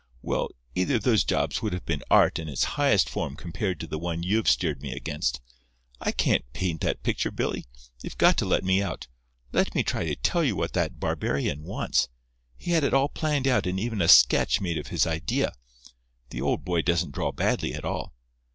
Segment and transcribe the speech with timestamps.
[0.23, 3.85] Well, either of those jobs would have been Art in its highest form compared to
[3.85, 5.39] the one you've steered me against.
[5.99, 7.67] I can't paint that picture, Billy.
[8.01, 9.05] You've got to let me out.
[9.51, 12.09] Let me try to tell you what that barbarian wants.
[12.57, 15.53] He had it all planned out and even a sketch made of his idea.
[16.31, 18.15] The old boy doesn't draw badly at all.